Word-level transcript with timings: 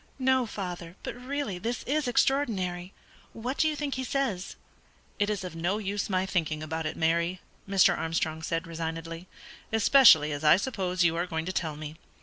"No, 0.17 0.47
father; 0.47 0.95
but 1.03 1.13
really 1.13 1.59
this 1.59 1.83
is 1.83 2.07
extraordinary. 2.07 2.91
What 3.33 3.59
do 3.59 3.67
you 3.67 3.75
think 3.75 3.93
he 3.93 4.03
says?" 4.03 4.55
"It 5.19 5.29
is 5.29 5.43
of 5.43 5.55
no 5.55 5.77
use 5.77 6.09
my 6.09 6.25
thinking 6.25 6.63
about 6.63 6.87
it, 6.87 6.97
Mary," 6.97 7.39
Mr. 7.69 7.95
Armstrong 7.95 8.41
said, 8.41 8.65
resignedly, 8.65 9.27
"especially 9.71 10.31
as 10.31 10.43
I 10.43 10.57
suppose 10.57 11.03
you 11.03 11.15
are 11.17 11.27
going 11.27 11.45
to 11.45 11.53
tell 11.53 11.75
me. 11.75 11.97